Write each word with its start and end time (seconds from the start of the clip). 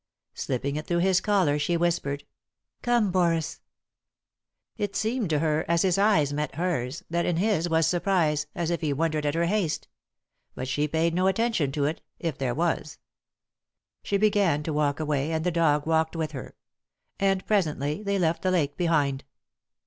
Slipping 0.33 0.77
it 0.77 0.87
through 0.87 0.97
his 0.97 1.21
collar, 1.21 1.59
she 1.59 1.77
whispered:" 1.77 2.23
Come, 2.81 3.11
Boris 3.11 3.61
1" 4.77 4.85
It 4.85 4.95
seemed 4.95 5.29
to 5.29 5.37
her, 5.37 5.63
as 5.67 5.83
his 5.83 5.99
eyes 5.99 6.33
met 6.33 6.55
hers, 6.55 7.03
that 7.11 7.27
in 7.27 7.37
his 7.37 7.69
was 7.69 7.85
surprise, 7.85 8.47
as 8.55 8.71
if 8.71 8.81
he 8.81 8.93
wondered 8.93 9.27
at 9.27 9.35
her 9.35 9.45
haste. 9.45 9.87
But 10.55 10.67
she 10.67 10.87
paid 10.87 11.13
no 11.13 11.27
attention 11.27 11.71
to 11.73 11.85
it, 11.85 12.01
if 12.17 12.35
there 12.35 12.55
was. 12.55 12.97
She 14.01 14.17
began 14.17 14.63
to 14.63 14.73
walk 14.73 14.99
away; 14.99 15.31
and 15.33 15.43
the 15.43 15.51
dog 15.51 15.85
walked 15.85 16.15
with 16.15 16.31
her. 16.31 16.55
And, 17.19 17.45
presently, 17.45 18.01
they 18.01 18.17
left 18.17 18.41
the 18.41 18.49
lake 18.49 18.75
behind. 18.75 19.23